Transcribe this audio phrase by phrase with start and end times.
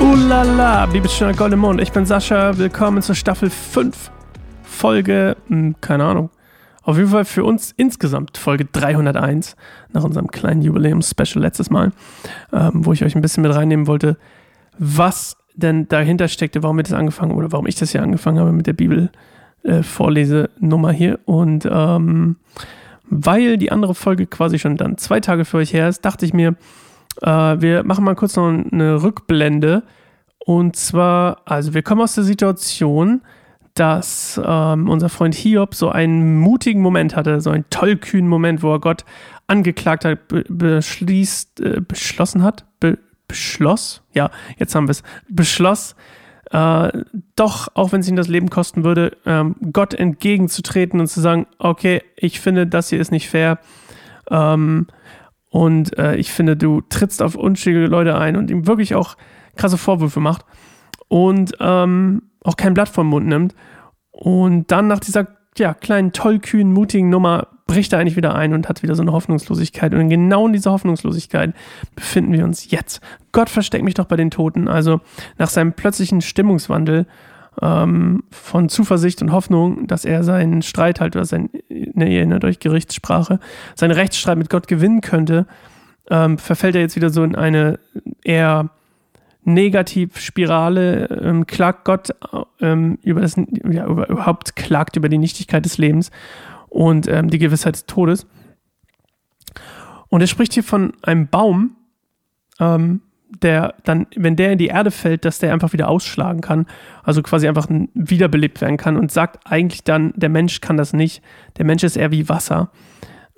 [0.00, 1.80] Ulala, Bibelschöner Goldemond.
[1.80, 2.58] Ich bin Sascha.
[2.58, 4.10] Willkommen zur Staffel 5.
[4.62, 6.30] Folge, hm, keine Ahnung.
[6.82, 9.54] Auf jeden Fall für uns insgesamt Folge 301
[9.92, 11.92] nach unserem kleinen Jubiläums-Special letztes Mal,
[12.52, 14.16] ähm, wo ich euch ein bisschen mit reinnehmen wollte,
[14.78, 18.50] was denn dahinter steckte, warum wir das angefangen oder warum ich das hier angefangen habe
[18.52, 21.20] mit der Bibel-Vorlesenummer äh, hier.
[21.24, 22.34] Und ähm,
[23.14, 26.32] weil die andere Folge quasi schon dann zwei Tage für euch her ist, dachte ich
[26.32, 26.56] mir,
[27.20, 29.82] äh, wir machen mal kurz noch eine Rückblende.
[30.38, 33.20] Und zwar, also wir kommen aus der Situation,
[33.74, 38.72] dass ähm, unser Freund Hiob so einen mutigen Moment hatte, so einen tollkühnen Moment, wo
[38.72, 39.04] er Gott
[39.46, 45.96] angeklagt hat, be beschließt, äh, beschlossen hat, be beschloss, ja, jetzt haben wir es, beschloss,
[46.50, 46.90] äh,
[47.36, 51.46] doch, auch wenn es ihn das Leben kosten würde, ähm, Gott entgegenzutreten und zu sagen,
[51.58, 53.58] okay, ich finde, das hier ist nicht fair.
[54.30, 54.86] Ähm,
[55.50, 59.16] und äh, ich finde, du trittst auf unschuldige Leute ein und ihm wirklich auch
[59.56, 60.44] krasse Vorwürfe macht
[61.08, 63.54] und ähm, auch kein Blatt vom Mund nimmt.
[64.10, 68.68] Und dann nach dieser ja, kleinen, tollkühnen, mutigen Nummer bricht er eigentlich wieder ein und
[68.68, 69.94] hat wieder so eine Hoffnungslosigkeit.
[69.94, 71.54] Und genau in dieser Hoffnungslosigkeit
[71.94, 73.00] befinden wir uns jetzt.
[73.32, 74.68] Gott versteckt mich doch bei den Toten.
[74.68, 75.00] Also
[75.38, 77.06] nach seinem plötzlichen Stimmungswandel
[77.62, 82.44] ähm, von Zuversicht und Hoffnung, dass er seinen Streit halt oder sein, ne, ihr erinnert
[82.44, 83.40] euch Gerichtssprache,
[83.74, 85.46] seinen Rechtsstreit mit Gott gewinnen könnte,
[86.10, 87.78] ähm, verfällt er jetzt wieder so in eine
[88.22, 88.68] eher
[89.44, 92.10] Negativspirale, ähm, klagt Gott
[92.60, 96.10] ähm, über das, ja, über, überhaupt klagt über die Nichtigkeit des Lebens
[96.72, 98.26] und ähm, die Gewissheit des Todes.
[100.08, 101.76] Und er spricht hier von einem Baum,
[102.60, 103.02] ähm,
[103.42, 106.66] der dann, wenn der in die Erde fällt, dass der einfach wieder ausschlagen kann,
[107.02, 111.22] also quasi einfach wiederbelebt werden kann und sagt eigentlich dann, der Mensch kann das nicht.
[111.56, 112.70] Der Mensch ist eher wie Wasser,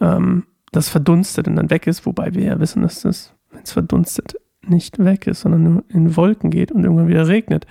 [0.00, 3.72] ähm, das verdunstet und dann weg ist, wobei wir ja wissen, dass das, wenn es
[3.72, 4.34] verdunstet,
[4.66, 7.66] nicht weg ist, sondern nur in Wolken geht und irgendwann wieder regnet.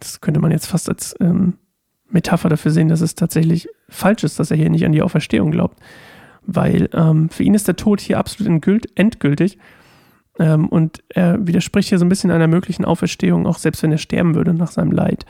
[0.00, 1.58] Das könnte man jetzt fast als ähm,
[2.08, 5.50] Metapher dafür sehen, dass es tatsächlich falsch ist, dass er hier nicht an die Auferstehung
[5.50, 5.78] glaubt.
[6.42, 8.62] Weil ähm, für ihn ist der Tod hier absolut
[8.94, 9.58] endgültig
[10.38, 13.98] ähm, und er widerspricht hier so ein bisschen einer möglichen Auferstehung, auch selbst wenn er
[13.98, 15.26] sterben würde nach seinem Leid.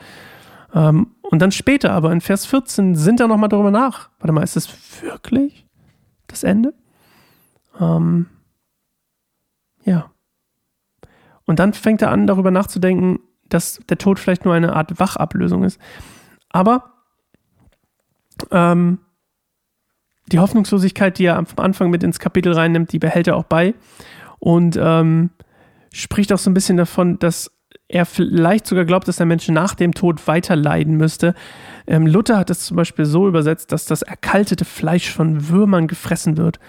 [0.73, 4.09] Ähm, und dann später aber in Vers 14 sind er nochmal darüber nach.
[4.19, 4.69] Warte mal, ist das
[5.01, 5.65] wirklich
[6.27, 6.73] das Ende?
[7.79, 8.27] Ähm,
[9.83, 10.11] ja.
[11.45, 15.63] Und dann fängt er an, darüber nachzudenken, dass der Tod vielleicht nur eine Art Wachablösung
[15.63, 15.79] ist.
[16.49, 16.93] Aber
[18.51, 18.99] ähm,
[20.31, 23.73] die Hoffnungslosigkeit, die er am Anfang mit ins Kapitel reinnimmt, die behält er auch bei
[24.39, 25.29] und ähm,
[25.93, 27.51] spricht auch so ein bisschen davon, dass
[27.87, 31.33] er vielleicht sogar glaubt, dass der Mensch nach dem Tod weiter leiden müsste.
[31.85, 36.37] Ähm, Luther hat es zum Beispiel so übersetzt, dass das erkaltete Fleisch von Würmern gefressen
[36.37, 36.59] wird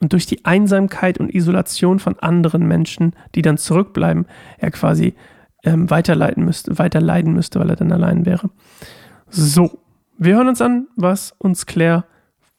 [0.00, 4.26] und durch die Einsamkeit und Isolation von anderen Menschen, die dann zurückbleiben,
[4.58, 5.14] er quasi
[5.64, 8.50] ähm, weiterleiden müsste, weiter leiden müsste, weil er dann allein wäre.
[9.30, 9.78] So,
[10.18, 12.04] wir hören uns an, was uns Claire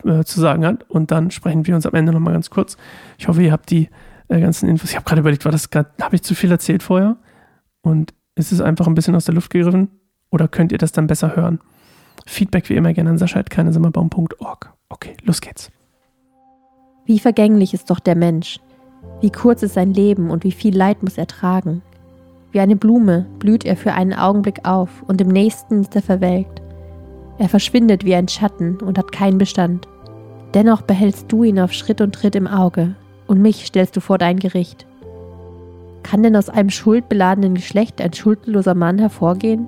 [0.04, 2.78] äh, zu sagen hat und dann sprechen wir uns am Ende nochmal ganz kurz.
[3.18, 3.90] Ich hoffe, ihr habt die
[4.30, 4.90] äh, ganzen Infos.
[4.90, 7.18] Ich habe gerade überlegt, war das habe ich zu viel erzählt vorher?
[7.82, 9.90] Und ist es einfach ein bisschen aus der Luft gegriffen?
[10.32, 11.60] Oder könnt ihr das dann besser hören?
[12.26, 14.74] Feedback wie immer gerne an sascha.keinesimmerbaum.org.
[14.90, 15.72] Okay, los geht's.
[17.06, 18.60] Wie vergänglich ist doch der Mensch.
[19.20, 21.82] Wie kurz ist sein Leben und wie viel Leid muss er tragen.
[22.52, 26.61] Wie eine Blume blüht er für einen Augenblick auf und im nächsten ist er verwelkt.
[27.38, 29.88] Er verschwindet wie ein Schatten und hat keinen Bestand.
[30.54, 32.96] Dennoch behältst du ihn auf Schritt und Tritt im Auge
[33.28, 34.86] und mich stellst du vor dein Gericht.
[36.04, 39.68] Kann denn aus einem schuldbeladenen Geschlecht ein schuldloser Mann hervorgehen?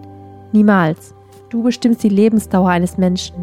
[0.52, 1.14] Niemals.
[1.50, 3.36] Du bestimmst die Lebensdauer eines Menschen.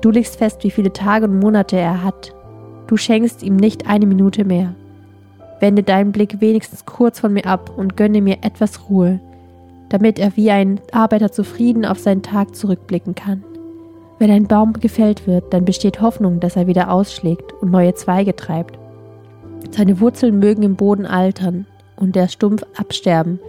[0.00, 2.34] Du legst fest, wie viele Tage und Monate er hat.
[2.88, 4.74] Du schenkst ihm nicht eine Minute mehr.
[5.60, 9.20] Wende deinen Blick wenigstens kurz von mir ab und gönne mir etwas Ruhe,
[9.88, 13.44] damit er wie ein Arbeiter zufrieden auf seinen Tag zurückblicken kann.
[14.22, 18.36] Wenn ein Baum gefällt wird, dann besteht Hoffnung, dass er wieder ausschlägt und neue Zweige
[18.36, 18.78] treibt.
[19.72, 21.66] Seine Wurzeln mögen im Boden altern
[21.96, 23.40] und der Stumpf absterben.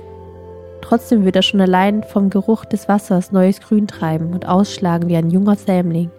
[0.82, 5.16] Trotzdem wird er schon allein vom Geruch des Wassers neues Grün treiben und ausschlagen wie
[5.16, 6.10] ein junger Sämling.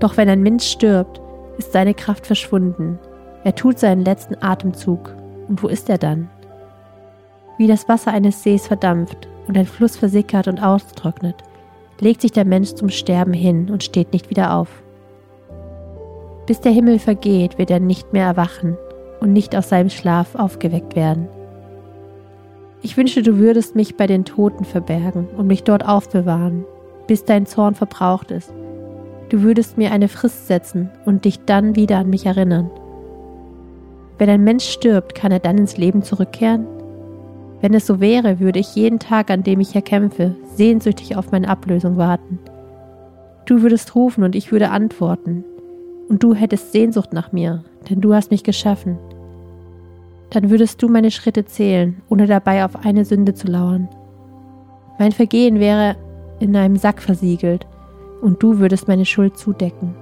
[0.00, 1.20] Doch wenn ein Mensch stirbt,
[1.58, 2.98] ist seine Kraft verschwunden.
[3.44, 5.14] Er tut seinen letzten Atemzug.
[5.48, 6.30] Und wo ist er dann?
[7.58, 11.36] Wie das Wasser eines Sees verdampft und ein Fluss versickert und austrocknet,
[12.00, 14.68] legt sich der Mensch zum Sterben hin und steht nicht wieder auf.
[16.46, 18.76] Bis der Himmel vergeht, wird er nicht mehr erwachen
[19.20, 21.28] und nicht aus seinem Schlaf aufgeweckt werden.
[22.80, 26.64] Ich wünschte, du würdest mich bei den Toten verbergen und mich dort aufbewahren,
[27.06, 28.52] bis dein Zorn verbraucht ist.
[29.30, 32.70] Du würdest mir eine Frist setzen und dich dann wieder an mich erinnern.
[34.16, 36.66] Wenn ein Mensch stirbt, kann er dann ins Leben zurückkehren?
[37.60, 41.32] Wenn es so wäre, würde ich jeden Tag, an dem ich hier kämpfe, sehnsüchtig auf
[41.32, 42.38] meine Ablösung warten.
[43.46, 45.44] Du würdest rufen und ich würde antworten.
[46.08, 48.98] Und du hättest Sehnsucht nach mir, denn du hast mich geschaffen.
[50.30, 53.88] Dann würdest du meine Schritte zählen, ohne dabei auf eine Sünde zu lauern.
[54.98, 55.96] Mein Vergehen wäre
[56.40, 57.66] in einem Sack versiegelt,
[58.20, 59.94] und du würdest meine Schuld zudecken.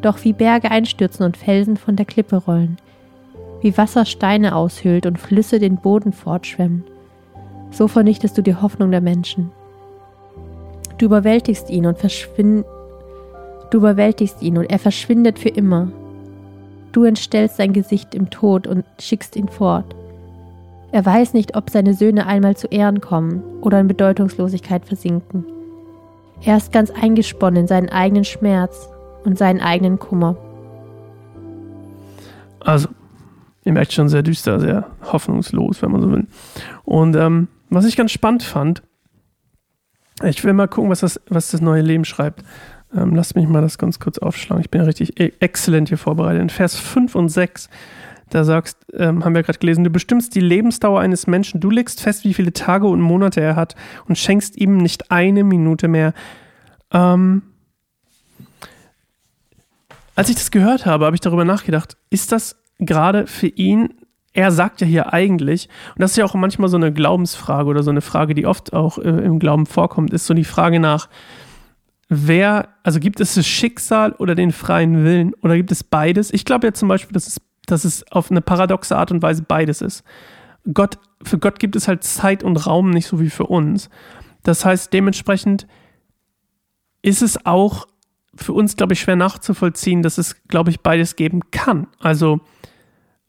[0.00, 2.76] Doch wie Berge einstürzen und Felsen von der Klippe rollen,
[3.64, 6.84] wie Wasser Steine aushöhlt und Flüsse den Boden fortschwemmen.
[7.70, 9.50] So vernichtest du die Hoffnung der Menschen.
[10.98, 12.66] Du überwältigst ihn und verschwind
[13.70, 15.88] Du überwältigst ihn und er verschwindet für immer.
[16.92, 19.96] Du entstellst sein Gesicht im Tod und schickst ihn fort.
[20.92, 25.44] Er weiß nicht, ob seine Söhne einmal zu Ehren kommen oder in Bedeutungslosigkeit versinken.
[26.44, 28.90] Er ist ganz eingesponnen in seinen eigenen Schmerz
[29.24, 30.36] und seinen eigenen Kummer.
[32.60, 32.88] Also,
[33.64, 36.26] Ihr merkt schon sehr düster, sehr hoffnungslos, wenn man so will.
[36.84, 38.82] Und ähm, was ich ganz spannend fand,
[40.22, 42.44] ich will mal gucken, was das, was das neue Leben schreibt.
[42.94, 44.62] Ähm, lasst mich mal das ganz kurz aufschlagen.
[44.62, 46.42] Ich bin ja richtig e-, exzellent hier vorbereitet.
[46.42, 47.68] In Vers 5 und 6,
[48.30, 52.00] da sagst, ähm, haben wir gerade gelesen, du bestimmst die Lebensdauer eines Menschen, du legst
[52.00, 53.74] fest, wie viele Tage und Monate er hat
[54.06, 56.14] und schenkst ihm nicht eine Minute mehr.
[56.92, 57.42] Ähm,
[60.14, 63.94] als ich das gehört habe, habe ich darüber nachgedacht, ist das gerade für ihn,
[64.32, 67.82] er sagt ja hier eigentlich, und das ist ja auch manchmal so eine Glaubensfrage oder
[67.82, 71.08] so eine Frage, die oft auch äh, im Glauben vorkommt, ist so die Frage nach,
[72.08, 76.32] wer, also gibt es das Schicksal oder den freien Willen oder gibt es beides?
[76.32, 79.42] Ich glaube ja zum Beispiel, dass es, dass es auf eine paradoxe Art und Weise
[79.42, 80.02] beides ist.
[80.72, 83.88] Gott, für Gott gibt es halt Zeit und Raum nicht so wie für uns.
[84.42, 85.66] Das heißt, dementsprechend
[87.02, 87.86] ist es auch
[88.36, 91.86] für uns, glaube ich, schwer nachzuvollziehen, dass es, glaube ich, beides geben kann.
[92.00, 92.40] Also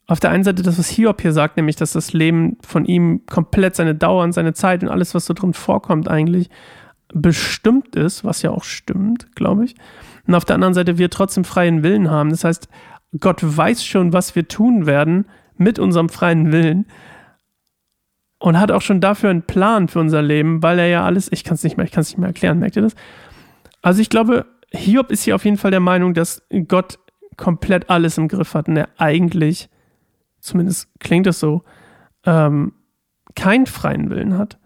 [0.06, 3.26] auf der einen Seite das, was Hiob hier sagt, nämlich, dass das Leben von ihm
[3.26, 6.48] komplett seine Dauer und seine Zeit und alles, was so drin vorkommt, eigentlich
[7.12, 9.74] bestimmt ist, was ja auch stimmt, glaube ich.
[10.26, 12.30] Und auf der anderen Seite wir trotzdem freien Willen haben.
[12.30, 12.68] Das heißt,
[13.20, 15.26] Gott weiß schon, was wir tun werden
[15.56, 16.86] mit unserem freien Willen
[18.38, 21.44] und hat auch schon dafür einen Plan für unser Leben, weil er ja alles, ich
[21.44, 22.94] kann es nicht mehr, ich kann es nicht mehr erklären, merkt ihr das?
[23.82, 24.46] Also ich glaube,
[24.76, 26.98] Hiob ist hier auf jeden Fall der Meinung, dass Gott
[27.36, 29.68] komplett alles im Griff hat und er eigentlich
[30.46, 31.62] zumindest klingt es so,
[32.24, 32.72] ähm,
[33.34, 34.58] keinen freien Willen hat.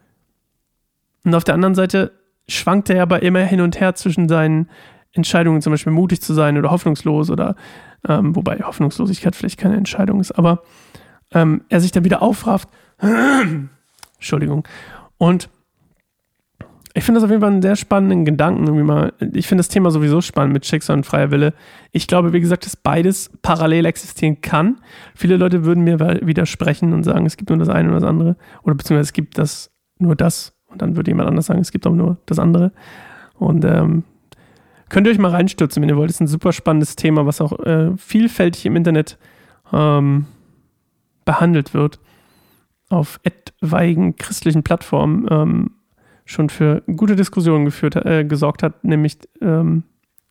[1.25, 2.13] Und auf der anderen Seite
[2.49, 4.69] schwankt er aber immer hin und her zwischen seinen
[5.13, 7.57] Entscheidungen, zum Beispiel mutig zu sein oder hoffnungslos oder,
[8.09, 10.63] ähm, wobei Hoffnungslosigkeit vielleicht keine Entscheidung ist, aber
[11.33, 12.69] ähm, er sich dann wieder aufrafft.
[14.15, 14.67] Entschuldigung.
[15.19, 15.49] Und
[16.95, 18.65] ich finde das auf jeden Fall einen sehr spannenden Gedanken.
[18.65, 19.13] Irgendwie mal.
[19.33, 21.55] Ich finde das Thema sowieso spannend mit Schicksal und freier Wille.
[21.93, 24.81] Ich glaube, wie gesagt, dass beides parallel existieren kann.
[25.15, 28.37] Viele Leute würden mir widersprechen und sagen, es gibt nur das eine oder das andere.
[28.63, 30.53] Oder beziehungsweise es gibt das, nur das.
[30.67, 32.73] Und dann würde jemand anders sagen, es gibt auch nur das andere.
[33.35, 34.03] Und ähm,
[34.89, 36.11] könnt ihr euch mal reinstürzen, wenn ihr wollt.
[36.11, 39.17] Das ist ein super spannendes Thema, was auch äh, vielfältig im Internet
[39.73, 40.27] ähm,
[41.25, 42.01] behandelt wird.
[42.89, 45.29] Auf etwaigen christlichen Plattformen.
[45.31, 45.71] Ähm,
[46.31, 49.83] schon für gute Diskussionen geführt, äh, gesorgt hat, nämlich ähm,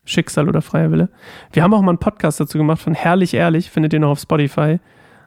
[0.04, 1.10] Schicksal oder freier Wille.
[1.52, 4.20] Wir haben auch mal einen Podcast dazu gemacht von Herrlich Ehrlich, findet ihr noch auf
[4.20, 4.80] Spotify.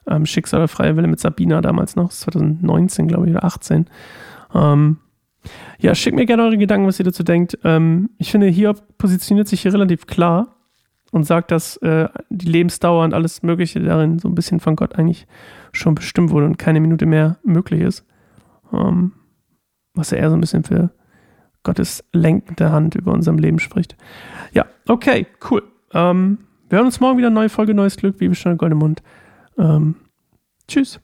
[0.07, 3.87] Ähm, Schicksal oder freier Wille mit Sabina damals noch, 2019, glaube ich, oder 18.
[4.53, 4.97] Ähm,
[5.77, 7.57] ja, schickt mir gerne eure Gedanken, was ihr dazu denkt.
[7.63, 10.55] Ähm, ich finde, hier positioniert sich hier relativ klar
[11.11, 14.95] und sagt, dass äh, die Lebensdauer und alles Mögliche darin so ein bisschen von Gott
[14.95, 15.27] eigentlich
[15.71, 18.05] schon bestimmt wurde und keine Minute mehr möglich ist.
[18.73, 19.13] Ähm,
[19.93, 20.91] was ja eher so ein bisschen für
[21.63, 23.95] Gottes lenkende Hand über unserem Leben spricht.
[24.51, 25.63] Ja, okay, cool.
[25.93, 29.01] Ähm, wir hören uns morgen wieder, neue Folge, neues Glück, wie schon Goldemund.
[29.57, 29.95] Ähm,
[30.67, 30.99] tschüss.